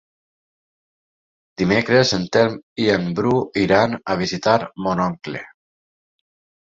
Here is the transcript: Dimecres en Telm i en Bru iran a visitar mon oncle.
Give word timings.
Dimecres 1.63 2.13
en 2.17 2.25
Telm 2.37 2.57
i 2.85 2.89
en 2.95 3.05
Bru 3.19 3.35
iran 3.67 3.95
a 4.15 4.19
visitar 4.23 4.59
mon 4.87 5.03
oncle. 5.09 5.45